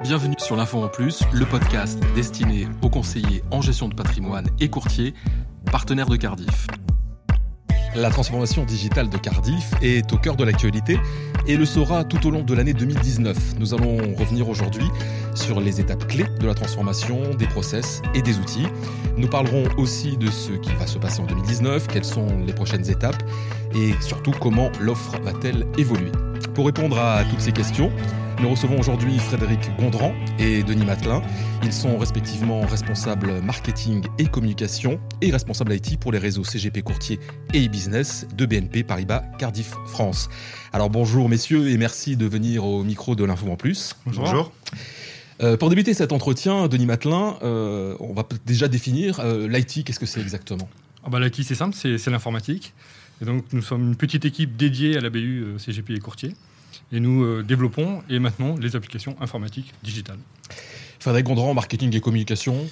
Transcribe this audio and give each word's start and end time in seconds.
Bienvenue 0.00 0.36
sur 0.38 0.54
l'Info 0.54 0.80
en 0.80 0.88
Plus, 0.88 1.24
le 1.32 1.44
podcast 1.44 1.98
destiné 2.14 2.68
aux 2.82 2.88
conseillers 2.88 3.42
en 3.50 3.60
gestion 3.60 3.88
de 3.88 3.94
patrimoine 3.94 4.46
et 4.60 4.68
courtiers, 4.68 5.12
partenaires 5.72 6.06
de 6.06 6.14
Cardiff. 6.14 6.68
La 7.96 8.08
transformation 8.10 8.64
digitale 8.64 9.08
de 9.08 9.18
Cardiff 9.18 9.72
est 9.82 10.12
au 10.12 10.16
cœur 10.16 10.36
de 10.36 10.44
l'actualité 10.44 11.00
et 11.48 11.56
le 11.56 11.64
sera 11.64 12.04
tout 12.04 12.24
au 12.28 12.30
long 12.30 12.42
de 12.42 12.54
l'année 12.54 12.74
2019. 12.74 13.58
Nous 13.58 13.74
allons 13.74 13.96
revenir 14.14 14.48
aujourd'hui 14.48 14.86
sur 15.34 15.60
les 15.60 15.80
étapes 15.80 16.06
clés 16.06 16.26
de 16.38 16.46
la 16.46 16.54
transformation, 16.54 17.34
des 17.34 17.46
process 17.46 18.00
et 18.14 18.22
des 18.22 18.38
outils. 18.38 18.68
Nous 19.16 19.26
parlerons 19.26 19.64
aussi 19.78 20.16
de 20.16 20.30
ce 20.30 20.52
qui 20.52 20.72
va 20.74 20.86
se 20.86 20.98
passer 20.98 21.20
en 21.22 21.26
2019, 21.26 21.88
quelles 21.88 22.04
sont 22.04 22.28
les 22.46 22.52
prochaines 22.52 22.88
étapes 22.88 23.20
et 23.74 23.94
surtout 24.00 24.32
comment 24.38 24.70
l'offre 24.80 25.20
va-t-elle 25.22 25.66
évoluer. 25.76 26.12
Pour 26.54 26.66
répondre 26.66 27.00
à 27.00 27.24
toutes 27.24 27.40
ces 27.40 27.52
questions, 27.52 27.90
nous 28.40 28.50
recevons 28.50 28.78
aujourd'hui 28.78 29.18
Frédéric 29.18 29.60
Gondran 29.78 30.14
et 30.38 30.62
Denis 30.62 30.84
Matelin. 30.84 31.22
Ils 31.64 31.72
sont 31.72 31.98
respectivement 31.98 32.60
responsables 32.60 33.40
marketing 33.42 34.06
et 34.18 34.26
communication 34.26 35.00
et 35.20 35.32
responsables 35.32 35.74
IT 35.74 35.98
pour 35.98 36.12
les 36.12 36.18
réseaux 36.18 36.44
CGP 36.44 36.82
Courtier 36.82 37.18
et 37.52 37.66
e-business 37.66 38.28
de 38.36 38.46
BNP 38.46 38.84
Paribas 38.84 39.22
Cardiff 39.38 39.74
France. 39.86 40.28
Alors 40.72 40.88
bonjour 40.88 41.28
messieurs 41.28 41.70
et 41.70 41.76
merci 41.76 42.16
de 42.16 42.26
venir 42.26 42.64
au 42.64 42.84
micro 42.84 43.16
de 43.16 43.24
l'Info 43.24 43.50
en 43.50 43.56
Plus. 43.56 43.96
Bonjour. 44.06 44.52
Euh, 45.42 45.56
pour 45.56 45.68
débuter 45.68 45.94
cet 45.94 46.12
entretien, 46.12 46.68
Denis 46.68 46.86
Matelin, 46.86 47.38
euh, 47.42 47.96
on 47.98 48.12
va 48.12 48.26
déjà 48.46 48.68
définir 48.68 49.20
euh, 49.20 49.48
l'IT, 49.48 49.84
qu'est-ce 49.84 50.00
que 50.00 50.06
c'est 50.06 50.20
exactement? 50.20 50.68
Ah 51.04 51.10
bah, 51.10 51.18
L'IT 51.18 51.42
c'est 51.42 51.54
simple, 51.56 51.76
c'est 51.76 52.10
l'informatique. 52.10 52.72
Et 53.20 53.24
donc 53.24 53.46
nous 53.52 53.62
sommes 53.62 53.88
une 53.88 53.96
petite 53.96 54.24
équipe 54.24 54.56
dédiée 54.56 54.96
à 54.96 55.00
la 55.00 55.10
BU 55.10 55.54
CGP 55.58 55.94
et 55.94 55.98
Courtier 55.98 56.34
et 56.92 57.00
nous 57.00 57.24
euh, 57.24 57.42
développons 57.42 58.02
et 58.08 58.18
maintenons 58.18 58.56
les 58.56 58.76
applications 58.76 59.16
informatiques 59.20 59.72
digitales. 59.82 60.18
Frédéric 60.98 61.26
Gondran, 61.26 61.54
marketing 61.54 61.94
et 61.96 62.00
communication. 62.00 62.66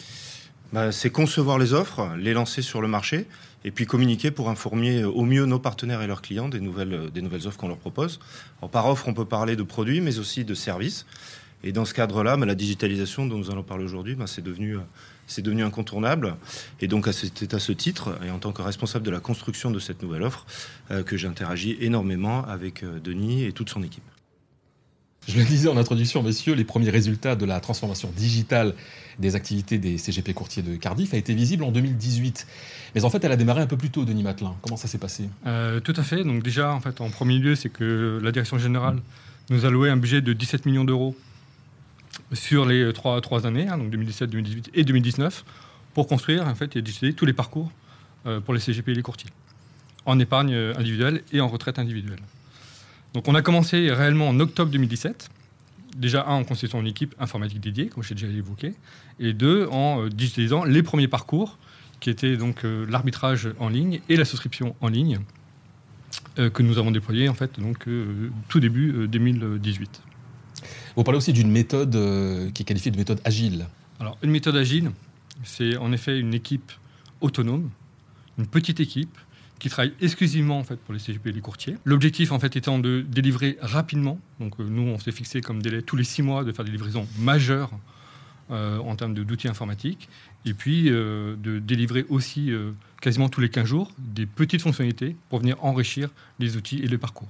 Bah, 0.73 0.91
c'est 0.91 1.11
concevoir 1.11 1.59
les 1.59 1.73
offres, 1.73 2.11
les 2.19 2.33
lancer 2.33 2.61
sur 2.61 2.81
le 2.81 2.89
marché 2.89 3.27
et 3.65 3.71
puis 3.71 3.87
communiquer 3.87 4.31
pour 4.31 4.49
informer 4.49 5.05
au 5.05 5.25
mieux 5.25 5.47
nos 5.47 5.59
partenaires 5.59 6.03
et 6.03 6.07
leurs 6.07 6.23
clients 6.23 6.49
des 6.49 6.61
nouvelles, 6.61 7.11
des 7.13 7.23
nouvelles 7.23 7.47
offres 7.47 7.59
qu'on 7.59 7.69
leur 7.69 7.79
propose. 7.79 8.21
par 8.73 8.87
offre, 8.87 9.09
on 9.09 9.15
peut 9.15 9.25
parler 9.25 9.57
de 9.57 9.63
produits, 9.63 10.01
mais 10.01 10.19
aussi 10.19 10.45
de 10.45 10.55
services. 10.55 11.07
Et 11.65 11.73
dans 11.73 11.85
ce 11.85 11.95
cadre-là, 11.95 12.37
bah, 12.37 12.47
la 12.47 12.55
digitalisation 12.55 13.27
dont 13.27 13.39
nous 13.39 13.51
allons 13.51 13.63
parler 13.63 13.85
aujourd'hui, 13.85 14.15
bah, 14.15 14.27
c'est 14.27 14.43
devenu, 14.43 14.77
c'est 15.27 15.43
devenu 15.43 15.65
incontournable. 15.65 16.37
Et 16.81 16.89
donc, 16.89 17.09
c'est 17.13 17.55
à 17.55 17.59
ce 17.59 17.73
titre, 17.73 18.19
et 18.25 18.31
en 18.31 18.39
tant 18.39 18.53
que 18.53 18.63
responsable 18.63 19.05
de 19.05 19.11
la 19.11 19.21
construction 19.21 19.71
de 19.71 19.79
cette 19.79 20.03
nouvelle 20.03 20.23
offre, 20.23 20.47
euh, 20.91 21.03
que 21.03 21.17
j'interagis 21.17 21.77
énormément 21.81 22.45
avec 22.45 22.83
euh, 22.83 23.01
Denis 23.01 23.45
et 23.45 23.53
toute 23.53 23.71
son 23.71 23.83
équipe. 23.83 24.05
Je 25.29 25.39
le 25.39 25.45
disais 25.45 25.69
en 25.69 25.77
introduction, 25.77 26.23
messieurs, 26.23 26.55
les 26.55 26.65
premiers 26.65 26.91
résultats 26.91 27.35
de 27.35 27.45
la 27.45 27.59
transformation 27.59 28.13
digitale 28.17 28.75
des 29.19 29.35
activités 29.35 29.77
des 29.77 29.99
CGP 29.99 30.35
courtiers 30.35 30.63
de 30.63 30.77
Cardiff 30.77 31.15
a 31.15 31.17
été 31.17 31.35
visible 31.35 31.65
en 31.65 31.73
2018. 31.73 32.47
Mais 32.95 33.05
en 33.05 33.11
fait, 33.11 33.25
elle 33.25 33.33
a 33.33 33.37
démarré 33.37 33.61
un 33.61 33.67
peu 33.67 33.77
plus 33.77 33.91
tôt, 33.91 34.05
Denis 34.05 34.23
Matelin. 34.23 34.55
Comment 34.63 34.77
ça 34.77 34.87
s'est 34.87 34.99
passé? 34.99 35.29
Euh, 35.47 35.81
Tout 35.81 35.95
à 35.97 36.05
fait. 36.05 36.23
Donc 36.23 36.45
déjà, 36.45 36.73
en 36.73 36.81
fait, 36.81 37.01
en 37.01 37.11
premier 37.11 37.39
lieu, 37.39 37.57
c'est 37.57 37.71
que 37.71 38.21
la 38.23 38.31
direction 38.31 38.57
générale 38.59 39.01
nous 39.51 39.65
a 39.65 39.71
loué 39.71 39.91
un 39.91 39.97
budget 39.97 40.21
de 40.21 40.33
17 40.33 40.65
millions 40.65 40.85
d'euros 40.85 41.17
sur 42.33 42.67
les 42.67 42.93
trois, 42.93 43.21
trois 43.21 43.47
années, 43.47 43.69
hein, 43.69 43.79
donc 43.79 43.91
2017, 43.91 44.31
2018 44.31 44.71
et 44.75 44.85
2019, 44.85 45.45
pour 45.95 46.07
construire 46.07 46.47
en 46.47 46.55
fait, 46.55 46.77
et 46.77 46.83
digitaliser 46.83 47.17
tous 47.17 47.27
les 47.27 47.33
parcours 47.33 47.71
euh, 48.27 48.41
pour 48.41 48.55
les 48.55 48.61
CGP 48.61 48.93
et 48.93 48.95
les 48.95 49.03
courtiers, 49.03 49.31
en 50.05 50.19
épargne 50.19 50.55
individuelle 50.77 51.23
et 51.33 51.41
en 51.41 51.49
retraite 51.49 51.79
individuelle. 51.79 52.21
Donc 53.15 53.29
on 53.29 53.35
a 53.35 53.43
commencé 53.43 53.91
réellement 53.93 54.29
en 54.29 54.41
octobre 54.41 54.71
2017, 54.71 55.31
déjà 55.97 56.27
un 56.27 56.35
en 56.35 56.45
constituant 56.45 56.81
une 56.81 56.89
équipe 56.89 57.15
informatique 57.19 57.61
dédiée, 57.61 57.87
comme 57.87 58.03
j'ai 58.03 58.15
déjà 58.15 58.27
évoqué, 58.27 58.75
et 59.21 59.33
deux 59.33 59.67
en 59.71 60.03
euh, 60.03 60.09
digitalisant 60.11 60.65
les 60.65 60.83
premiers 60.83 61.09
parcours, 61.09 61.59
qui 62.01 62.11
étaient 62.11 62.37
donc 62.37 62.65
euh, 62.65 62.85
l'arbitrage 62.91 63.49
en 63.59 63.69
ligne 63.69 64.01
et 64.09 64.17
la 64.17 64.25
souscription 64.25 64.75
en 64.81 64.89
ligne, 64.89 65.19
que 66.53 66.63
nous 66.63 66.77
avons 66.77 66.91
déployé 66.91 67.31
en 67.31 67.35
fait 67.35 67.59
donc 67.59 67.89
tout 68.49 68.61
début 68.61 69.09
2018. 69.09 70.03
Vous 70.97 71.05
parlez 71.05 71.19
aussi 71.19 71.35
d'une 71.35 71.51
méthode 71.51 71.95
euh, 71.95 72.51
qui 72.51 72.63
est 72.63 72.65
qualifiée 72.65 72.91
de 72.91 72.97
méthode 72.97 73.21
agile. 73.25 73.67
Alors, 74.01 74.17
une 74.23 74.31
méthode 74.31 74.57
agile, 74.57 74.91
c'est 75.45 75.77
en 75.77 75.93
effet 75.93 76.19
une 76.19 76.33
équipe 76.33 76.73
autonome, 77.21 77.69
une 78.39 78.47
petite 78.47 78.81
équipe 78.81 79.17
qui 79.59 79.69
travaille 79.69 79.93
exclusivement 80.01 80.59
en 80.59 80.65
fait 80.65 80.77
pour 80.77 80.95
les 80.95 81.01
CGP 81.01 81.29
et 81.29 81.33
les 81.33 81.41
courtiers. 81.41 81.77
L'objectif 81.85 82.33
en 82.33 82.39
fait 82.39 82.57
étant 82.57 82.79
de 82.79 83.05
délivrer 83.07 83.59
rapidement. 83.61 84.19
Donc 84.41 84.55
euh, 84.59 84.65
nous 84.69 84.83
on 84.83 84.99
s'est 84.99 85.13
fixé 85.13 85.43
comme 85.43 85.61
délai 85.61 85.83
tous 85.83 85.97
les 85.97 86.05
six 86.05 86.23
mois 86.23 86.45
de 86.45 86.53
faire 86.53 86.65
des 86.65 86.73
livraisons 86.73 87.07
majeures 87.19 87.71
euh, 88.51 88.79
en 88.79 88.97
termes 88.97 89.13
d'outils 89.13 89.49
informatiques 89.49 90.09
et 90.47 90.55
puis 90.55 90.85
de 90.85 91.59
délivrer 91.59 92.07
aussi 92.09 92.53
quasiment 93.03 93.29
tous 93.29 93.41
les 93.41 93.49
15 93.51 93.65
jours 93.67 93.93
des 93.99 94.27
petites 94.27 94.63
fonctionnalités 94.63 95.17
pour 95.29 95.41
venir 95.41 95.63
enrichir 95.65 96.11
les 96.39 96.57
outils 96.57 96.79
et 96.79 96.87
les 96.87 96.99
parcours. 96.99 97.29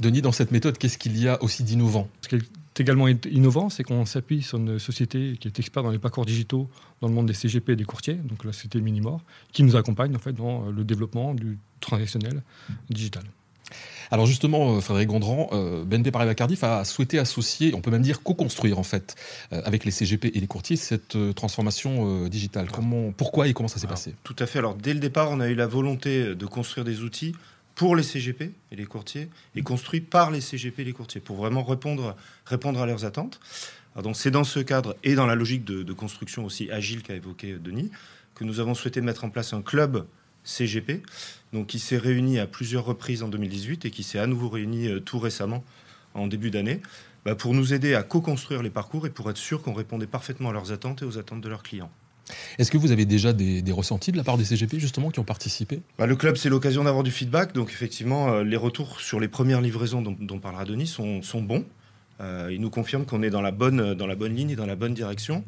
Denis, 0.00 0.22
dans 0.22 0.32
cette 0.32 0.52
méthode, 0.52 0.78
qu'est-ce 0.78 0.98
qu'il 0.98 1.18
y 1.18 1.26
a 1.28 1.42
aussi 1.42 1.64
d'innovant? 1.64 2.08
Ce 2.20 2.28
qui 2.28 2.36
est 2.36 2.50
également 2.80 3.08
innovant, 3.08 3.70
c'est 3.70 3.82
qu'on 3.82 4.04
s'appuie 4.04 4.42
sur 4.42 4.58
une 4.58 4.78
société 4.78 5.36
qui 5.40 5.48
est 5.48 5.58
experte 5.58 5.84
dans 5.84 5.92
les 5.92 5.98
parcours 5.98 6.24
digitaux 6.24 6.68
dans 7.00 7.08
le 7.08 7.14
monde 7.14 7.26
des 7.26 7.34
CGP 7.34 7.72
et 7.72 7.76
des 7.76 7.84
courtiers, 7.84 8.14
donc 8.14 8.44
la 8.44 8.52
société 8.52 8.80
Minimore, 8.80 9.22
qui 9.52 9.62
nous 9.62 9.76
accompagne 9.76 10.14
en 10.14 10.18
fait 10.18 10.32
dans 10.32 10.70
le 10.70 10.84
développement 10.84 11.34
du 11.34 11.58
transactionnel 11.80 12.42
digital. 12.90 13.22
Alors 14.10 14.26
justement, 14.26 14.76
euh, 14.76 14.80
Frédéric 14.80 15.08
Gondran, 15.08 15.48
euh, 15.52 15.84
BNP 15.84 16.10
Paribas 16.10 16.34
Cardiff 16.34 16.64
a 16.64 16.84
souhaité 16.84 17.18
associer, 17.18 17.74
on 17.74 17.80
peut 17.80 17.90
même 17.90 18.02
dire 18.02 18.22
co-construire 18.22 18.78
en 18.78 18.82
fait, 18.82 19.16
euh, 19.52 19.60
avec 19.64 19.84
les 19.84 19.90
CGP 19.90 20.30
et 20.34 20.40
les 20.40 20.46
courtiers, 20.46 20.76
cette 20.76 21.16
transformation 21.34 22.26
digitale. 22.28 22.68
Comment, 22.72 23.12
pourquoi 23.12 23.48
et 23.48 23.52
comment 23.52 23.68
ça 23.68 23.78
s'est 23.78 23.86
passé? 23.86 24.14
Tout 24.24 24.36
à 24.38 24.46
fait. 24.46 24.58
Alors 24.58 24.74
dès 24.74 24.94
le 24.94 25.00
départ, 25.00 25.30
on 25.30 25.40
a 25.40 25.48
eu 25.48 25.54
la 25.54 25.66
volonté 25.66 26.34
de 26.34 26.46
construire 26.46 26.84
des 26.84 27.02
outils 27.02 27.34
pour 27.78 27.94
les 27.94 28.02
CGP 28.02 28.50
et 28.72 28.76
les 28.76 28.86
courtiers 28.86 29.28
et 29.54 29.62
construit 29.62 30.00
par 30.00 30.32
les 30.32 30.40
CGP 30.40 30.80
et 30.80 30.84
les 30.84 30.92
courtiers 30.92 31.20
pour 31.20 31.36
vraiment 31.36 31.62
répondre, 31.62 32.16
répondre 32.44 32.82
à 32.82 32.86
leurs 32.86 33.04
attentes. 33.04 33.38
donc 34.02 34.16
c'est 34.16 34.32
dans 34.32 34.42
ce 34.42 34.58
cadre 34.58 34.96
et 35.04 35.14
dans 35.14 35.26
la 35.26 35.36
logique 35.36 35.64
de, 35.64 35.92
construction 35.92 36.44
aussi 36.44 36.68
agile 36.72 37.04
qu'a 37.04 37.14
évoqué 37.14 37.52
Denis 37.54 37.92
que 38.34 38.42
nous 38.42 38.58
avons 38.58 38.74
souhaité 38.74 39.00
mettre 39.00 39.24
en 39.24 39.30
place 39.30 39.52
un 39.52 39.62
club 39.62 40.06
CGP 40.42 41.02
donc 41.52 41.68
qui 41.68 41.78
s'est 41.78 41.98
réuni 41.98 42.40
à 42.40 42.48
plusieurs 42.48 42.84
reprises 42.84 43.22
en 43.22 43.28
2018 43.28 43.84
et 43.84 43.90
qui 43.92 44.02
s'est 44.02 44.18
à 44.18 44.26
nouveau 44.26 44.48
réuni 44.48 44.88
euh, 44.88 44.98
tout 44.98 45.20
récemment 45.20 45.62
en 46.14 46.26
début 46.26 46.50
d'année 46.50 46.82
bah, 47.24 47.36
pour 47.36 47.54
nous 47.54 47.74
aider 47.74 47.94
à 47.94 48.02
co-construire 48.02 48.64
les 48.64 48.70
parcours 48.70 49.06
et 49.06 49.10
pour 49.10 49.30
être 49.30 49.36
sûr 49.36 49.62
qu'on 49.62 49.72
répondait 49.72 50.08
parfaitement 50.08 50.50
à 50.50 50.52
leurs 50.52 50.72
attentes 50.72 51.02
et 51.02 51.04
aux 51.04 51.16
attentes 51.16 51.42
de 51.42 51.48
leurs 51.48 51.62
clients. 51.62 51.92
Est-ce 52.58 52.72
que 52.72 52.76
vous 52.76 52.90
avez 52.90 53.06
déjà 53.06 53.32
des, 53.32 53.62
ressentis 53.70 54.10
de 54.10 54.16
la 54.16 54.24
part 54.24 54.36
des 54.36 54.44
CGP 54.44 54.80
justement 54.80 55.10
qui 55.10 55.20
ont 55.20 55.24
participé? 55.24 55.80
Bah, 55.96 56.06
Le 56.06 56.16
club, 56.16 56.36
c'est 56.36 56.48
l'occasion 56.48 56.82
d'avoir 56.82 57.04
du 57.04 57.12
feedback. 57.12 57.54
Donc 57.54 57.70
effectivement, 57.70 58.32
euh, 58.32 58.42
les 58.42 58.56
retours 58.56 59.00
sur 59.00 59.20
les 59.20 59.28
premières 59.28 59.60
livraisons 59.60 60.02
dont, 60.02 60.38
parlera 60.40 60.64
Denis 60.64 60.88
sont, 60.88 61.22
bons. 61.40 61.64
Euh, 62.20 62.50
ils 62.50 62.60
nous 62.60 62.70
confirment 62.70 63.06
qu'on 63.06 63.22
est 63.22 63.30
dans 63.30 63.42
la, 63.42 63.52
bonne, 63.52 63.94
dans 63.94 64.08
la 64.08 64.16
bonne 64.16 64.34
ligne 64.34 64.50
et 64.50 64.56
dans 64.56 64.66
la 64.66 64.74
bonne 64.74 64.92
direction. 64.92 65.44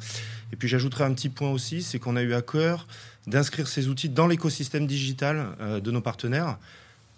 Et 0.53 0.57
puis 0.57 0.69
j'ajouterai 0.69 1.03
un 1.03 1.13
petit 1.13 1.31
point 1.31 1.51
aussi, 1.51 1.83
c'est 1.83 1.99
qu'on 1.99 2.15
a 2.15 2.23
eu 2.23 2.33
à 2.33 2.43
cœur 2.43 2.87
d'inscrire 3.27 3.67
ces 3.67 3.89
outils 3.89 4.09
dans 4.09 4.29
l'écosystème 4.29 4.87
digital 4.87 5.49
euh, 5.61 5.81
de 5.81 5.91
nos 5.91 6.01
partenaires. 6.01 6.59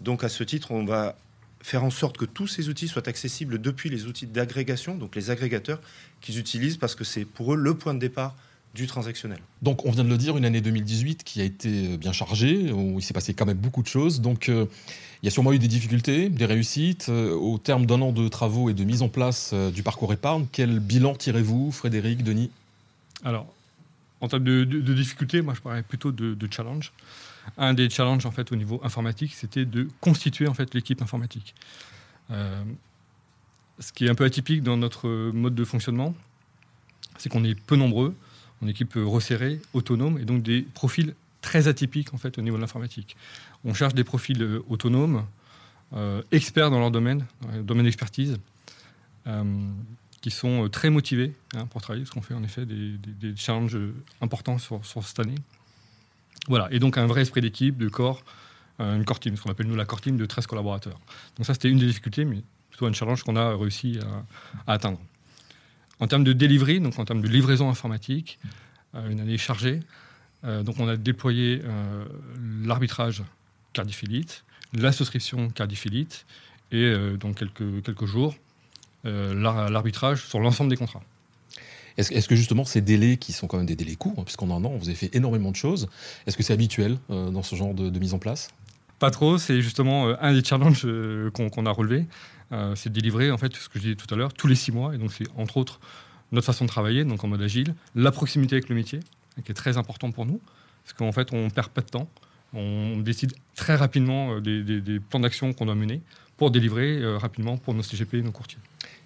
Donc 0.01 0.25
à 0.25 0.31
ce 0.31 0.43
titre, 0.43 0.71
on 0.71 0.87
va 0.87 1.17
faire 1.61 1.85
en 1.85 1.91
sorte 1.91 2.17
que 2.17 2.25
tous 2.25 2.47
ces 2.47 2.71
outils 2.71 2.89
soient 2.89 3.09
accessibles 3.09 3.61
depuis 3.61 3.91
les 3.91 4.07
outils 4.07 4.27
d'agrégation, 4.27 4.97
donc 4.97 5.15
les 5.15 5.31
agrégateurs 5.31 5.81
qu'ils 6.23 6.39
utilisent 6.39 6.79
parce 6.79 6.95
que 6.95 7.05
c'est 7.05 7.27
pour 7.27 7.53
eux 7.53 7.57
le 7.57 7.75
point 7.75 7.93
de 7.93 8.01
départ 8.01 8.35
du 8.75 8.87
transactionnel. 8.87 9.39
Donc 9.61 9.85
on 9.85 9.91
vient 9.91 10.05
de 10.05 10.09
le 10.09 10.17
dire, 10.17 10.37
une 10.37 10.45
année 10.45 10.61
2018 10.61 11.25
qui 11.25 11.41
a 11.41 11.45
été 11.45 11.97
bien 11.99 12.13
chargée, 12.13 12.73
où 12.73 12.99
il 12.99 13.03
s'est 13.03 13.13
passé 13.13 13.35
quand 13.35 13.47
même 13.47 13.59
beaucoup 13.59 13.83
de 13.83 13.89
choses. 13.89 14.21
Donc 14.21 14.49
euh, 14.49 14.67
il 15.23 15.27
y 15.27 15.29
a 15.29 15.31
sûrement 15.31 15.53
eu 15.53 15.59
des 15.59 15.69
difficultés, 15.69 16.31
des 16.31 16.47
réussites. 16.47 17.09
Euh, 17.11 17.33
au 17.35 17.59
terme 17.59 17.87
d'un 17.87 18.01
an 18.01 18.13
de 18.13 18.29
travaux 18.29 18.71
et 18.71 18.75
de 18.75 18.85
mise 18.85 19.03
en 19.03 19.09
place 19.09 19.51
euh, 19.53 19.71
du 19.71 19.83
parcours 19.83 20.13
épargne, 20.13 20.47
quel 20.51 20.81
bilan 20.81 21.15
tirez-vous, 21.15 21.71
Frédéric, 21.71 22.23
Denis? 22.23 22.51
Alors, 23.25 23.47
en 24.21 24.29
termes 24.29 24.45
de, 24.45 24.65
difficultés, 24.65 25.43
moi 25.43 25.55
je 25.55 25.61
parlais 25.61 25.83
plutôt 25.83 26.13
de, 26.13 26.49
challenge. 26.51 26.93
Un 27.59 27.75
des 27.75 27.91
challenges 27.91 28.25
en 28.25 28.31
fait 28.31 28.53
au 28.53 28.57
niveau 28.57 28.81
informatique, 28.85 29.35
c'était 29.35 29.65
de 29.65 29.89
constituer 30.01 30.49
en 30.49 30.55
fait 30.55 30.75
l'équipe 30.75 31.03
informatique. 31.03 31.55
ce 32.31 33.93
qui 33.93 34.07
est 34.07 34.09
un 34.09 34.15
peu 34.15 34.25
atypique 34.25 34.63
dans 34.63 34.77
notre 34.77 35.09
mode 35.33 35.57
de 35.57 35.65
fonctionnement, 35.65 36.15
c'est 37.19 37.29
qu'on 37.29 37.43
est 37.43 37.55
peu 37.55 37.75
nombreux 37.75 38.15
une 38.63 38.69
équipe 38.69 38.95
resserrée, 38.97 39.61
autonome, 39.75 40.19
et 40.19 40.25
donc 40.25 40.43
des 40.43 40.63
profils 40.63 41.15
très 41.43 41.69
atypiques 41.69 42.15
en 42.15 42.17
fait 42.17 42.39
au 42.39 42.43
niveau 42.43 42.57
de 42.57 42.63
l'informatique. 42.63 43.17
On 43.65 43.75
cherche 43.75 43.95
des 43.95 44.05
profils 44.05 44.41
euh, 44.41 44.65
autonomes, 44.69 45.27
euh, 45.93 46.23
experts 46.31 46.71
dans 46.71 46.79
leur 46.79 46.91
domaine, 46.91 47.27
domaine 47.63 47.85
d'expertise, 47.85 48.39
euh, 49.27 49.45
qui 50.23 50.31
sont 50.31 50.69
très 50.71 50.89
motivés 50.89 51.35
hein, 51.55 51.67
pour 51.67 51.83
travailler, 51.83 52.05
parce 52.05 52.15
qu'on 52.15 52.23
fait 52.23 52.35
en 52.35 52.43
effet 52.45 52.65
des, 52.65 53.37
challenges 53.37 53.77
importants 54.21 54.59
sur, 54.59 54.81
cette 55.05 55.19
année. 55.19 55.35
Voilà, 56.49 56.69
et 56.71 56.79
donc 56.79 56.97
un 56.97 57.07
vrai 57.07 57.23
esprit 57.23 57.41
d'équipe, 57.41 57.77
de 57.77 57.89
corps, 57.89 58.23
une 58.79 59.05
core 59.05 59.21
team, 59.21 59.37
ce 59.37 59.43
qu'on 59.43 59.51
appelle 59.51 59.67
nous 59.67 59.77
la 59.77 59.85
core 59.85 60.01
team 60.01 60.17
de 60.17 60.25
13 60.25 60.47
collaborateurs. 60.47 60.99
Donc 61.37 61.47
ça 61.47 61.55
c'était 61.55 61.69
une 61.69 61.79
des 61.79 61.87
difficultés, 61.87 62.25
mais 62.25 62.43
plutôt 62.71 62.87
un 62.87 62.93
challenge 62.93 63.23
qu'on 63.23 63.37
a 63.37 63.57
réussi 63.57 63.99
à 64.67 64.73
atteindre. 64.73 64.99
En 66.03 66.09
termes 66.09 66.25
de 66.25 66.33
delivery, 66.33 66.81
donc 66.81 66.99
en 66.99 67.05
termes 67.05 67.23
de 67.23 67.29
livraison 67.29 67.71
informatique, 67.71 68.41
une 68.93 69.21
année 69.21 69.39
chargée. 69.39 69.79
donc 70.43 70.81
on 70.81 70.89
a 70.89 70.97
déployé 70.97 71.63
l'arbitrage 72.65 73.23
Cardiff 73.73 74.03
la 74.73 74.91
souscription 74.91 75.51
Cardiff 75.51 75.87
et 76.73 76.93
dans 77.21 77.33
quelques, 77.33 78.05
jours, 78.05 78.35
l'arbitrage 79.05 80.27
sur 80.27 80.41
l'ensemble 80.41 80.71
des 80.71 80.77
contrats. 80.77 81.05
Est-ce 81.99 82.29
que 82.29 82.37
justement 82.37 82.65
ces 82.65 82.81
délais, 82.81 83.17
qui 83.17 83.33
sont 83.33 83.47
quand 83.47 83.59
même 83.59 83.67
des 83.67 83.77
délais 83.77 83.97
courts, 83.97 84.15
hein, 84.19 84.25
puisqu'en 84.25 84.51
un 84.51 84.65
an, 84.65 84.77
vous 84.77 84.89
avez 84.89 84.97
fait 84.97 85.15
énormément 85.15 85.51
de 85.51 85.57
choses, 85.57 85.89
est-ce 86.27 86.37
que 86.37 86.43
c'est 86.43 86.53
habituel 86.53 86.99
euh, 87.11 87.31
dans 87.31 87.43
ce 87.43 87.55
genre 87.55 87.75
de, 87.75 87.99
mise 87.99 88.15
en 88.15 88.19
place? 88.19 88.49
Pas 89.03 89.11
trop, 89.11 89.37
c'est 89.37 89.63
justement 89.63 90.07
euh, 90.07 90.15
un 90.21 90.33
des 90.33 90.45
challenges 90.45 90.83
euh, 90.85 91.29
qu'on 91.33 91.67
a 91.67 91.73
relevé, 91.73 92.07
c'est 92.77 92.89
de 92.89 92.95
délivrer, 92.95 93.33
en 93.33 93.37
fait, 93.37 93.53
ce 93.57 93.69
que 93.69 93.81
je 93.81 93.83
disais 93.83 93.95
tout 93.97 94.07
à 94.15 94.17
l'heure, 94.17 94.33
tous 94.33 94.47
les 94.47 94.55
six 94.55 94.71
mois. 94.71 94.95
Et 94.95 94.99
donc 94.99 95.11
c'est 95.13 95.27
entre 95.37 95.57
autres 95.57 95.81
notre 96.31 96.47
façon 96.47 96.67
de 96.67 96.69
travailler, 96.69 97.03
donc 97.03 97.25
en 97.25 97.27
mode 97.27 97.43
agile, 97.43 97.75
la 97.97 98.13
proximité 98.13 98.55
avec 98.55 98.69
le 98.69 98.77
métier, 98.77 99.01
qui 99.45 99.51
est 99.51 99.57
très 99.57 99.77
important 99.77 100.13
pour 100.13 100.25
nous, 100.25 100.41
parce 100.85 100.93
qu'en 100.97 101.11
fait, 101.11 101.33
on 101.33 101.51
perd 101.51 101.71
pas 101.71 101.81
de 101.81 101.87
temps. 101.87 102.09
On 102.55 102.99
décide 102.99 103.33
très 103.57 103.75
rapidement 103.75 104.39
des, 104.39 105.01
plans 105.11 105.19
d'action 105.19 105.53
qu'on 105.53 105.67
doit 105.67 105.75
mener 105.75 106.01
pour 106.37 106.53
délivrer 106.53 107.05
rapidement 107.17 107.57
pour 107.57 107.75
nos 107.75 107.83
CGP 107.83 108.19
et 108.19 108.23
nos 108.23 108.31
courtiers. 108.31 108.59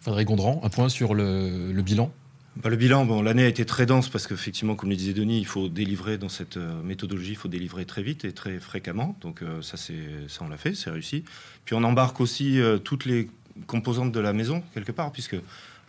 Frédéric 0.03 0.29
Gondran, 0.29 0.61
un 0.63 0.69
point 0.69 0.91
sur 0.91 1.15
le 1.15 1.81
bilan 1.81 2.13
bah, 2.57 2.71
le 2.71 2.77
bilan, 2.77 3.05
bon, 3.05 3.21
l'année 3.21 3.45
a 3.45 3.49
été 3.49 3.67
très 3.67 3.85
dense 3.85 4.09
parce 4.09 4.27
qu'effectivement, 4.27 4.77
comme 4.77 4.89
le 4.89 4.97
disait 4.97 5.13
Denis, 5.13 5.39
il 5.39 5.47
faut 5.47 5.69
délivrer 5.69 6.17
dans 6.17 6.31
cette 6.31 6.57
euh, 6.57 6.83
méthodologie, 6.83 7.33
il 7.33 7.37
faut 7.37 7.49
délivrer 7.49 7.85
très 7.85 8.03
vite 8.03 8.25
et 8.25 8.33
très 8.33 8.59
fréquemment. 8.61 9.15
Donc 9.21 9.43
euh, 9.43 9.61
ça, 9.61 9.77
c'est, 9.77 10.29
ça, 10.29 10.43
on 10.43 10.49
l'a 10.49 10.57
fait, 10.57 10.75
c'est 10.75 10.89
réussi. 10.89 11.23
Puis 11.67 11.75
on 11.75 11.85
embarque 11.85 12.19
aussi 12.19 12.59
euh, 12.59 12.79
toutes 12.79 13.05
les 13.05 13.29
composantes 13.67 14.11
de 14.11 14.21
la 14.21 14.33
maison 14.33 14.63
quelque 14.73 14.93
part, 14.93 15.13
puisque 15.13 15.37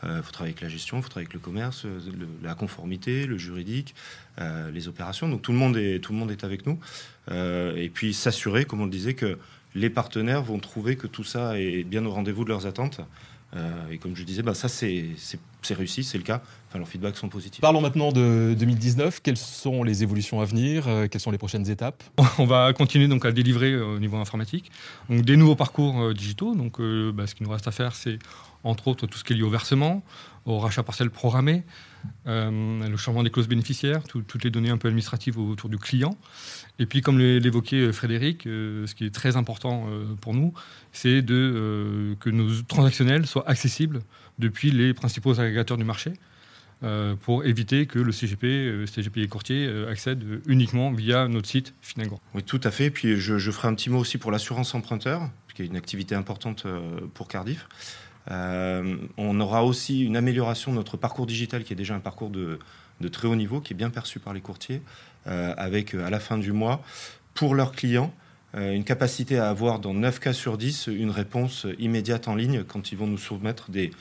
il 0.03 0.21
faut 0.21 0.31
travailler 0.31 0.53
avec 0.53 0.61
la 0.61 0.69
gestion, 0.69 0.97
il 0.97 1.01
faut 1.01 1.09
travailler 1.09 1.25
avec 1.25 1.33
le 1.33 1.39
commerce, 1.39 1.87
la 2.43 2.53
conformité, 2.53 3.25
le 3.25 3.39
juridique, 3.39 3.95
les 4.71 4.87
opérations. 4.87 5.27
Donc 5.27 5.41
tout 5.41 5.51
le 5.51 5.57
monde 5.57 5.75
est, 5.75 5.99
tout 5.99 6.13
le 6.13 6.19
monde 6.19 6.29
est 6.29 6.43
avec 6.43 6.67
nous. 6.67 6.79
et 7.31 7.89
puis 7.91 8.13
s'assurer, 8.13 8.65
comme 8.65 8.79
on 8.79 8.85
le 8.85 8.91
disait, 8.91 9.15
que 9.15 9.39
les 9.73 9.89
partenaires 9.89 10.43
vont 10.43 10.59
trouver 10.59 10.97
que 10.97 11.07
tout 11.07 11.23
ça 11.23 11.59
est 11.59 11.83
bien 11.83 12.05
au 12.05 12.11
rendez-vous 12.11 12.43
de 12.43 12.49
leurs 12.49 12.67
attentes. 12.67 13.01
Euh, 13.55 13.89
et 13.89 13.97
comme 13.97 14.15
je 14.15 14.23
disais, 14.23 14.41
bah, 14.41 14.53
ça 14.53 14.67
c'est 14.67 15.05
réussi, 15.73 16.03
c'est 16.03 16.17
le 16.17 16.23
cas. 16.23 16.41
Enfin, 16.69 16.79
leurs 16.79 16.87
feedbacks 16.87 17.17
sont 17.17 17.29
positifs. 17.29 17.61
Parlons 17.61 17.81
maintenant 17.81 18.11
de 18.11 18.55
2019. 18.57 19.21
Quelles 19.21 19.37
sont 19.37 19.83
les 19.83 20.03
évolutions 20.03 20.41
à 20.41 20.45
venir? 20.45 20.87
Euh, 20.87 21.07
Quelles 21.07 21.21
sont 21.21 21.31
les 21.31 21.37
prochaines 21.37 21.69
étapes? 21.69 22.03
On 22.37 22.45
va 22.45 22.73
continuer 22.73 23.07
donc 23.07 23.25
à 23.25 23.31
délivrer 23.31 23.73
euh, 23.73 23.95
au 23.95 23.99
niveau 23.99 24.17
informatique. 24.17 24.71
Donc 25.09 25.23
des 25.23 25.37
nouveaux 25.37 25.55
parcours 25.55 26.13
digitaux. 26.13 26.55
Donc 26.55 26.81
bah, 27.13 27.27
ce 27.27 27.35
qui 27.35 27.43
nous 27.43 27.49
reste 27.49 27.67
à 27.67 27.71
faire, 27.71 27.95
c'est 27.95 28.19
entre 28.63 28.87
autres 28.87 29.07
tout 29.07 29.17
ce 29.17 29.23
qui 29.23 29.33
est 29.33 29.35
lié 29.35 29.43
au 29.43 29.49
versement, 29.49 30.03
au 30.45 30.59
rachat 30.59 30.83
partiel 30.83 31.09
programmé, 31.09 31.63
le 32.25 32.97
changement 32.97 33.23
des 33.23 33.29
clauses 33.29 33.47
bénéficiaires, 33.47 34.03
toutes 34.03 34.43
les 34.43 34.49
données 34.49 34.69
un 34.69 34.77
peu 34.77 34.87
administratives 34.87 35.39
autour 35.39 35.69
du 35.69 35.77
client. 35.77 36.17
Et 36.79 36.85
puis, 36.85 37.01
comme 37.01 37.19
l'évoquait 37.19 37.77
euh, 37.77 37.91
Frédéric, 37.91 38.45
euh, 38.45 38.85
ce 38.85 38.95
qui 38.95 39.05
est 39.05 39.13
très 39.13 39.35
important 39.35 39.87
euh, 39.89 40.05
pour 40.21 40.33
nous, 40.33 40.53
c'est 40.91 41.21
de, 41.21 42.15
que 42.19 42.29
nos 42.29 42.61
transactionnels 42.63 43.25
soient 43.25 43.47
accessibles 43.49 44.01
depuis 44.39 44.71
les 44.71 44.93
principaux 44.93 45.39
agrégateurs 45.39 45.77
du 45.77 45.83
marché. 45.83 46.13
pour 47.21 47.43
éviter 47.43 47.87
que 47.87 47.97
le 47.97 48.11
CGP, 48.11 48.85
CGP 48.85 49.21
et 49.21 49.27
courtier 49.27 49.67
accèdent 49.89 50.41
uniquement 50.45 50.91
via 50.91 51.27
notre 51.27 51.47
site 51.47 51.73
Finagon. 51.81 52.19
Oui, 52.35 52.43
tout 52.43 52.61
à 52.63 52.69
fait. 52.69 52.91
Puis 52.91 53.17
je, 53.17 53.51
ferai 53.51 53.67
un 53.67 53.73
petit 53.73 53.89
mot 53.89 53.97
aussi 53.97 54.19
pour 54.19 54.31
l'assurance 54.31 54.75
emprunteur, 54.75 55.27
qui 55.55 55.63
est 55.63 55.65
une 55.65 55.75
activité 55.75 56.13
importante 56.13 56.67
pour 57.15 57.27
Cardiff. 57.27 57.67
on 58.29 59.39
aura 59.39 59.65
aussi 59.65 60.05
une 60.05 60.15
amélioration 60.15 60.71
de 60.71 60.77
notre 60.77 60.97
parcours 60.97 61.25
digital, 61.25 61.63
qui 61.63 61.73
est 61.73 61.75
déjà 61.75 61.95
un 61.95 61.99
parcours 61.99 62.29
de, 62.29 62.59
très 63.11 63.27
haut 63.27 63.35
niveau, 63.35 63.59
qui 63.59 63.73
est 63.73 63.75
bien 63.75 63.89
perçu 63.89 64.19
par 64.19 64.33
les 64.33 64.41
courtiers. 64.41 64.83
Euh, 65.27 65.53
avec 65.57 65.93
euh, 65.93 66.05
à 66.05 66.09
la 66.09 66.21
fin 66.21 66.37
du 66.37 66.53
mois, 66.53 66.81
pour 67.33 67.53
leurs 67.53 67.73
clients, 67.73 68.13
euh, 68.13 68.26
une 68.59 68.83
capacité 68.83 69.37
à 69.37 69.49
avoir 69.49 69.79
dans 69.79 69.93
9 69.93 70.19
cas 70.19 70.33
sur 70.33 70.57
10 70.57 70.87
une 70.87 71.11
réponse 71.11 71.67
immédiate 71.79 72.27
en 72.27 72.35
ligne 72.35 72.63
quand 72.63 72.91
ils 72.91 72.97
vont 72.97 73.07
nous 73.07 73.17
soumettre 73.17 73.69
des, 73.71 73.91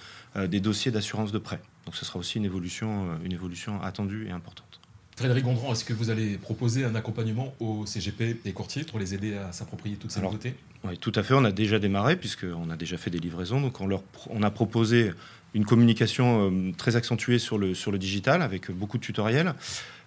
des 0.49 0.61
dossiers 0.61 0.91
d'assurance 0.91 1.33
de 1.33 1.39
prêt. 1.39 1.61
Donc 1.85 1.95
ce 1.95 2.05
sera 2.05 2.19
aussi 2.19 2.39
une 2.39 2.45
évolution, 2.45 3.09
une 3.25 3.33
évolution 3.33 3.81
attendue 3.83 4.27
et 4.29 4.33
importante. 4.33 4.81
Frédéric 5.17 5.45
Gondran, 5.45 5.73
est-ce 5.73 5.85
que 5.85 5.95
vous 5.95 6.11
allez 6.11 6.37
proposer 6.37 6.85
un 6.85 6.95
accompagnement 6.95 7.55
aux 7.59 7.87
CGP 7.87 8.41
et 8.45 8.53
courtiers 8.53 8.85
pour 8.85 8.99
les 8.99 9.15
aider 9.15 9.35
à 9.35 9.51
s'approprier 9.51 9.97
toutes 9.97 10.11
ces 10.11 10.21
nouveautés? 10.21 10.55
Oui, 10.85 10.99
tout 10.99 11.13
à 11.15 11.23
fait. 11.23 11.33
On 11.33 11.45
a 11.45 11.53
déjà 11.53 11.79
démarré 11.79 12.17
puisqu'on 12.17 12.69
a 12.69 12.77
déjà 12.77 12.99
fait 12.99 13.09
des 13.09 13.19
livraisons. 13.19 13.63
Donc 13.63 13.81
on, 13.81 13.87
leur, 13.87 14.03
on 14.29 14.43
a 14.43 14.51
proposé 14.51 15.13
une 15.55 15.65
communication 15.65 16.73
très 16.77 16.97
accentuée 16.97 17.39
sur 17.39 17.57
le, 17.57 17.75
sur 17.75 17.93
le 17.93 17.99
digital 17.99 18.43
avec 18.43 18.71
beaucoup 18.71 18.99
de 18.99 19.03
tutoriels. 19.03 19.55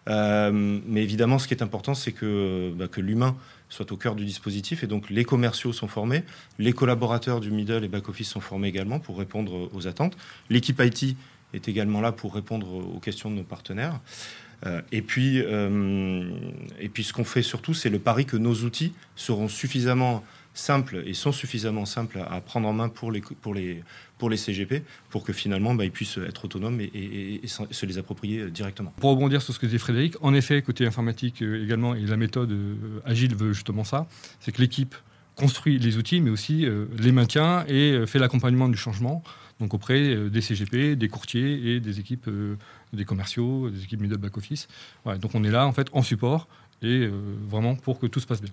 Euh, 0.07 0.79
mais 0.85 1.03
évidemment, 1.03 1.39
ce 1.39 1.47
qui 1.47 1.53
est 1.53 1.63
important, 1.63 1.93
c'est 1.93 2.11
que, 2.11 2.71
bah, 2.75 2.87
que 2.87 3.01
l'humain 3.01 3.35
soit 3.69 3.91
au 3.91 3.97
cœur 3.97 4.15
du 4.15 4.25
dispositif. 4.25 4.83
Et 4.83 4.87
donc, 4.87 5.09
les 5.09 5.25
commerciaux 5.25 5.73
sont 5.73 5.87
formés, 5.87 6.23
les 6.57 6.73
collaborateurs 6.73 7.39
du 7.39 7.51
middle 7.51 7.83
et 7.83 7.87
back-office 7.87 8.29
sont 8.29 8.39
formés 8.39 8.67
également 8.67 8.99
pour 8.99 9.17
répondre 9.17 9.69
aux 9.73 9.87
attentes. 9.87 10.17
L'équipe 10.49 10.81
IT 10.83 11.15
est 11.53 11.67
également 11.67 12.01
là 12.01 12.11
pour 12.11 12.33
répondre 12.33 12.73
aux 12.73 12.99
questions 12.99 13.29
de 13.29 13.35
nos 13.35 13.43
partenaires. 13.43 13.99
Euh, 14.65 14.81
et, 14.91 15.01
puis, 15.01 15.41
euh, 15.41 16.29
et 16.79 16.89
puis, 16.89 17.03
ce 17.03 17.13
qu'on 17.13 17.23
fait 17.23 17.41
surtout, 17.41 17.73
c'est 17.73 17.89
le 17.89 17.99
pari 17.99 18.25
que 18.25 18.37
nos 18.37 18.55
outils 18.55 18.93
seront 19.15 19.47
suffisamment 19.47 20.23
simples 20.59 21.03
et 21.05 21.13
sont 21.13 21.31
suffisamment 21.31 21.85
simples 21.85 22.19
à 22.29 22.41
prendre 22.41 22.67
en 22.67 22.73
main 22.73 22.89
pour 22.89 23.11
les, 23.11 23.21
pour 24.17 24.31
CGP, 24.35 24.83
pour 25.09 25.23
que 25.23 25.33
finalement 25.33 25.73
bah, 25.73 25.85
ils 25.85 25.91
puissent 25.91 26.17
être 26.17 26.45
autonomes 26.45 26.81
et, 26.81 27.41
se 27.45 27.85
les 27.85 27.97
approprier 27.97 28.41
euh, 28.41 28.49
directement. 28.49 28.93
Pour 28.97 29.11
rebondir 29.11 29.41
sur 29.41 29.53
ce 29.53 29.59
que 29.59 29.65
disait 29.65 29.77
Frédéric, 29.77 30.15
en 30.21 30.33
effet, 30.33 30.61
côté 30.61 30.85
informatique 30.85 31.41
euh, 31.41 31.63
également, 31.63 31.95
et 31.95 32.01
la 32.01 32.17
méthode 32.17 32.51
euh, 32.51 32.75
agile 33.05 33.35
veut 33.35 33.53
justement 33.53 33.83
ça, 33.83 34.07
c'est 34.39 34.51
que 34.51 34.61
l'équipe 34.61 34.95
construit 35.35 35.79
les 35.79 35.97
outils, 35.97 36.19
mais 36.19 36.29
aussi 36.29 36.67
les 36.97 37.13
maintient 37.13 37.63
et 37.69 38.05
fait 38.05 38.19
l'accompagnement 38.19 38.67
du 38.67 38.75
changement, 38.75 39.23
donc 39.61 39.73
auprès 39.73 40.29
des 40.29 40.41
CGP, 40.41 40.97
des 40.97 41.07
courtiers 41.07 41.75
et 41.75 41.79
des 41.79 42.01
équipes 42.01 42.29
des 42.91 43.05
commerciaux, 43.05 43.69
des 43.69 43.85
équipes 43.85 44.01
middle 44.01 44.17
back 44.17 44.35
office. 44.35 44.67
donc 45.21 45.33
on 45.35 45.45
est 45.45 45.51
là 45.51 45.65
en 45.65 45.71
fait 45.71 45.87
en 45.93 46.01
support 46.01 46.49
et 46.81 47.09
vraiment 47.47 47.75
pour 47.75 47.99
que 47.99 48.07
tout 48.07 48.19
se 48.19 48.27
passe 48.27 48.41
bien. 48.41 48.51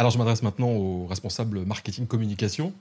Alors 0.00 0.10
je 0.10 0.16
m'adresse 0.16 0.42
maintenant 0.42 0.70
aux 0.70 1.06
responsables 1.06 1.66
marketing 1.66 2.06
communication. 2.06 2.72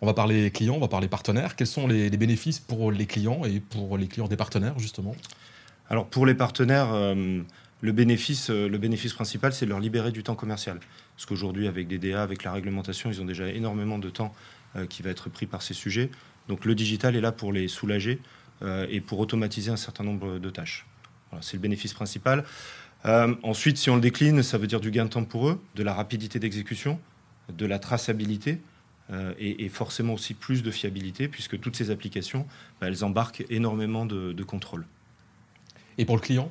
On 0.00 0.06
va 0.06 0.14
parler 0.14 0.52
clients, 0.52 0.76
on 0.76 0.78
va 0.78 0.86
parler 0.86 1.08
partenaires. 1.08 1.56
Quels 1.56 1.66
sont 1.66 1.88
les, 1.88 2.08
bénéfices 2.08 2.60
pour 2.60 2.92
les 2.92 3.04
clients 3.04 3.44
et 3.44 3.58
pour 3.58 3.98
les 3.98 4.06
clients 4.06 4.28
des 4.28 4.36
partenaires 4.36 4.78
justement? 4.78 5.16
Alors 5.90 6.06
pour 6.06 6.24
les 6.24 6.36
partenaires, 6.36 6.94
euh, 6.94 7.42
le, 7.80 7.92
bénéfice, 7.92 8.50
euh, 8.50 8.68
le 8.68 8.78
bénéfice 8.78 9.12
principal, 9.12 9.52
c'est 9.52 9.64
de 9.64 9.70
leur 9.70 9.80
libérer 9.80 10.12
du 10.12 10.22
temps 10.22 10.36
commercial. 10.36 10.78
Parce 11.16 11.26
qu'aujourd'hui, 11.26 11.66
avec 11.66 11.88
des 11.88 11.98
DA, 11.98 12.22
avec 12.22 12.44
la 12.44 12.52
réglementation, 12.52 13.10
ils 13.10 13.20
ont 13.20 13.24
déjà 13.24 13.48
énormément 13.48 13.98
de 13.98 14.08
temps 14.08 14.32
euh, 14.76 14.86
qui 14.86 15.02
va 15.02 15.10
être 15.10 15.28
pris 15.30 15.46
par 15.46 15.62
ces 15.62 15.74
sujets. 15.74 16.12
Donc 16.46 16.64
le 16.64 16.76
digital 16.76 17.16
est 17.16 17.20
là 17.20 17.32
pour 17.32 17.52
les 17.52 17.66
soulager 17.66 18.20
et 18.88 19.00
pour 19.00 19.18
automatiser 19.18 19.70
un 19.72 19.76
certain 19.76 20.04
nombre 20.04 20.38
de 20.38 20.50
tâches. 20.50 20.86
c'est 21.40 21.54
le 21.54 21.60
bénéfice 21.60 21.94
principal. 21.94 22.44
Euh, 23.06 23.34
ensuite, 23.42 23.78
si 23.78 23.90
on 23.90 23.94
le 23.94 24.00
décline, 24.00 24.42
ça 24.42 24.58
veut 24.58 24.66
dire 24.66 24.80
du 24.80 24.90
gain 24.90 25.04
de 25.04 25.10
temps 25.10 25.24
pour 25.24 25.48
eux, 25.48 25.60
de 25.76 25.82
la 25.82 25.94
rapidité 25.94 26.38
d'exécution, 26.38 26.98
de 27.52 27.66
la 27.66 27.78
traçabilité 27.78 28.60
euh, 29.10 29.32
et, 29.38 29.68
forcément 29.68 30.14
aussi 30.14 30.34
plus 30.34 30.62
de 30.62 30.70
fiabilité, 30.70 31.28
puisque 31.28 31.58
toutes 31.60 31.76
ces 31.76 31.90
applications, 31.90 32.46
bah, 32.80 32.88
elles 32.88 33.04
embarquent 33.04 33.44
énormément 33.48 34.04
de, 34.04 34.42
contrôle. 34.42 34.84
Et 35.96 36.04
pour 36.04 36.16
le 36.16 36.20
client, 36.20 36.50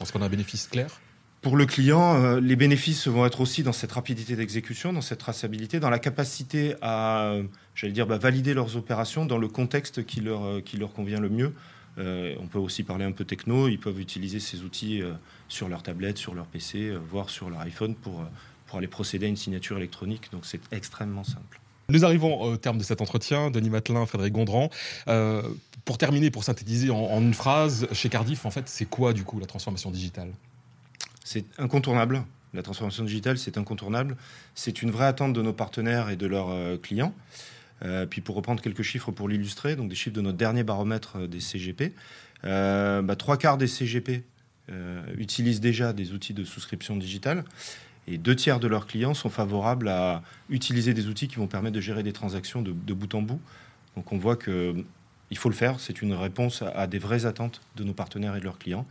est-ce 0.00 0.12
qu'on 0.12 0.22
a 0.22 0.26
un 0.26 0.30
bénéfice 0.30 0.68
clair? 0.68 1.00
Pour 1.42 1.56
le 1.56 1.64
client, 1.64 2.22
euh, 2.22 2.40
les 2.40 2.56
bénéfices 2.56 3.08
vont 3.08 3.24
être 3.24 3.40
aussi 3.40 3.62
dans 3.62 3.72
cette 3.72 3.92
rapidité 3.92 4.36
d'exécution, 4.36 4.92
dans 4.92 5.00
cette 5.00 5.18
traçabilité, 5.18 5.80
dans 5.80 5.90
la 5.90 5.98
capacité 5.98 6.74
à, 6.82 7.34
j'allais 7.74 7.92
dire, 7.92 8.06
bah, 8.06 8.18
valider 8.18 8.54
leurs 8.54 8.76
opérations 8.76 9.26
dans 9.26 9.38
le 9.38 9.48
contexte 9.48 10.04
qui 10.04 10.20
leur, 10.20 10.62
qui 10.62 10.76
leur 10.76 10.92
convient 10.92 11.20
le 11.20 11.30
mieux. 11.30 11.52
Euh, 11.98 12.34
on 12.40 12.46
peut 12.46 12.58
aussi 12.58 12.82
parler 12.82 13.04
un 13.04 13.12
peu 13.12 13.24
techno. 13.24 13.68
Ils 13.68 13.78
peuvent 13.78 14.00
utiliser 14.00 14.40
ces 14.40 14.62
outils 14.62 15.02
euh, 15.02 15.12
sur 15.48 15.68
leur 15.68 15.82
tablette, 15.82 16.18
sur 16.18 16.34
leur 16.34 16.46
PC, 16.46 16.78
euh, 16.78 16.98
voire 16.98 17.30
sur 17.30 17.50
leur 17.50 17.60
iPhone 17.60 17.94
pour, 17.94 18.24
pour 18.66 18.78
aller 18.78 18.86
procéder 18.86 19.26
à 19.26 19.28
une 19.28 19.36
signature 19.36 19.76
électronique. 19.76 20.30
Donc 20.32 20.46
c'est 20.46 20.60
extrêmement 20.72 21.24
simple. 21.24 21.60
Nous 21.88 22.04
arrivons 22.04 22.40
au 22.40 22.56
terme 22.56 22.78
de 22.78 22.84
cet 22.84 23.00
entretien. 23.00 23.50
Denis 23.50 23.70
Matelin, 23.70 24.06
Frédéric 24.06 24.32
Gondran. 24.32 24.70
pour 25.84 25.98
terminer, 25.98 26.30
pour 26.30 26.44
synthétiser 26.44 26.90
en, 26.90 27.20
une 27.20 27.34
phrase, 27.34 27.88
chez 27.92 28.08
Cardiff, 28.08 28.46
en 28.46 28.50
fait, 28.52 28.68
c'est 28.68 28.84
quoi 28.84 29.12
du 29.12 29.24
coup 29.24 29.40
la 29.40 29.46
transformation 29.46 29.90
digitale? 29.90 30.30
C'est 31.24 31.44
incontournable. 31.58 32.22
La 32.54 32.62
transformation 32.62 33.02
digitale, 33.02 33.38
c'est 33.38 33.58
incontournable. 33.58 34.16
C'est 34.54 34.82
une 34.82 34.92
vraie 34.92 35.06
attente 35.06 35.32
de 35.32 35.42
nos 35.42 35.52
partenaires 35.52 36.10
et 36.10 36.16
de 36.16 36.28
leurs 36.28 36.80
clients. 36.80 37.12
Euh, 37.82 38.06
puis 38.06 38.20
pour 38.20 38.36
reprendre 38.36 38.60
quelques 38.60 38.82
chiffres 38.82 39.10
pour 39.10 39.28
l'illustrer, 39.28 39.76
donc 39.76 39.88
des 39.88 39.94
chiffres 39.94 40.14
de 40.14 40.20
notre 40.20 40.36
dernier 40.36 40.64
baromètre 40.64 41.16
euh, 41.16 41.26
des 41.26 41.40
CGP, 41.40 41.94
euh, 42.44 43.02
bah, 43.02 43.16
trois 43.16 43.36
quarts 43.36 43.58
des 43.58 43.66
CGP 43.66 44.24
utilisent 45.18 45.60
déjà 45.60 45.92
des 45.92 46.12
outils 46.12 46.32
de 46.32 46.44
souscription 46.44 46.96
digitale 46.96 47.42
et 48.06 48.18
deux 48.18 48.36
tiers 48.36 48.60
de 48.60 48.68
leurs 48.68 48.86
clients 48.86 49.14
sont 49.14 49.28
favorables 49.28 49.88
à 49.88 50.22
utiliser 50.48 50.94
des 50.94 51.08
outils 51.08 51.26
qui 51.26 51.36
vont 51.36 51.48
permettre 51.48 51.74
de 51.74 51.80
gérer 51.80 52.04
des 52.04 52.12
transactions 52.12 52.62
de, 52.62 52.70
bout 52.70 53.12
en 53.16 53.22
bout. 53.22 53.40
Donc 53.96 54.12
on 54.12 54.16
voit 54.16 54.36
que 54.36 54.76
il 55.32 55.38
faut 55.38 55.48
le 55.48 55.56
faire. 55.56 55.80
C'est 55.80 56.02
une 56.02 56.12
réponse 56.12 56.62
à, 56.62 56.86
des 56.86 57.00
vraies 57.00 57.26
attentes 57.26 57.60
de 57.74 57.82
nos 57.82 57.94
partenaires 57.94 58.36
et 58.36 58.38
de 58.38 58.44
leurs 58.44 58.60
clients. 58.60 58.86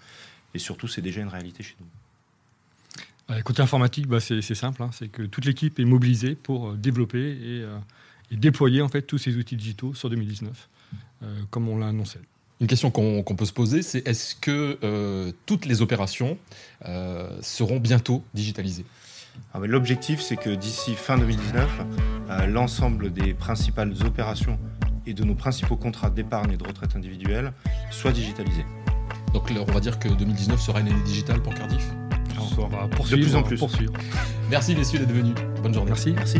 Et 0.54 0.60
surtout, 0.60 0.90
c'est 0.90 1.02
déjà 1.02 1.22
une 1.22 1.30
réalité 1.30 1.64
chez 1.64 1.78
nous. 1.80 3.42
Côté 3.44 3.62
informatique, 3.62 4.06
bah, 4.06 4.20
c'est 4.20 4.42
simple. 4.42 4.84
Hein. 4.84 4.90
c'est 4.92 5.08
que 5.08 5.22
toute 5.22 5.46
l'équipe 5.46 5.80
est 5.80 5.86
mobilisée 5.86 6.36
pour 6.36 6.74
développer 6.74 7.20
et, 7.20 7.66
et, 8.32 8.38
déployer 8.38 8.82
en 8.82 8.88
fait 8.90 9.04
tous 9.04 9.18
ces 9.18 9.36
outils 9.38 9.56
digitaux 9.56 9.94
sur 9.94 10.10
2019, 10.10 10.70
comme 11.50 11.68
on 11.70 11.78
l'a 11.78 11.88
annoncé. 11.88 12.20
Une 12.62 12.68
question 12.68 12.92
qu'on 12.92 13.24
peut 13.24 13.46
se 13.46 13.54
poser, 13.54 13.82
c'est 13.82 14.06
est-ce 14.06 14.36
que 14.36 14.78
euh, 14.84 15.32
toutes 15.46 15.66
les 15.66 15.82
opérations 15.82 16.38
euh, 16.86 17.30
seront 17.42 17.80
bientôt 17.80 18.22
digitalisées? 18.34 18.86
Ah 19.54 19.60
L'objectif, 19.64 20.20
c'est 20.20 20.36
que 20.36 20.50
d'ici 20.50 20.96
fin 20.96 21.18
2019, 21.18 21.70
euh, 22.30 22.48
l'ensemble 22.48 23.14
des 23.14 23.34
principales 23.34 23.94
opérations 24.06 24.60
et 25.06 25.14
de 25.14 25.24
nos 25.24 25.36
principaux 25.36 25.78
contrats 25.78 26.10
d'épargne 26.10 26.52
et 26.52 26.58
de 26.58 26.68
retraite 26.68 26.98
individuelle 26.98 27.54
soient 27.92 28.12
digitalisés. 28.12 28.66
Donc 29.34 29.50
on 29.52 29.72
va 29.72 29.80
dire 29.80 29.98
que 29.98 30.10
2019 30.10 30.60
sera 30.60 30.82
une 30.82 30.90
année 30.90 31.04
digitale 31.04 31.42
pour 31.42 31.54
Cardiff? 31.54 31.88
On 32.58 32.68
va 32.68 32.90
poursuivre, 32.90 33.22
de 33.22 33.26
plus 33.26 33.36
en 33.36 33.44
plus. 33.44 33.58
Poursuivre. 33.58 33.94
Merci 34.50 34.76
messieurs 34.76 35.00
d'être 35.00 35.14
venus. 35.14 35.36
Bonne 35.64 35.74
journée. 35.74 35.92
Merci. 35.92 36.12
Merci. 36.12 36.40